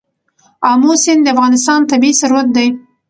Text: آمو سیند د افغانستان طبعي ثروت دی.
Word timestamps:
آمو 0.71 0.91
سیند 1.03 1.21
د 1.23 1.27
افغانستان 1.33 1.79
طبعي 1.89 2.11
ثروت 2.21 2.47
دی. 2.55 2.67